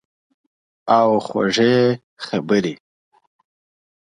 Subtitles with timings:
[0.97, 1.75] او خوږې
[2.25, 2.73] خبرې